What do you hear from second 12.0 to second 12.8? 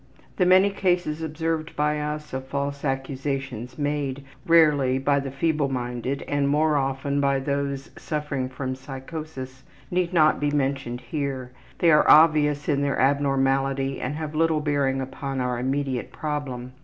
obvious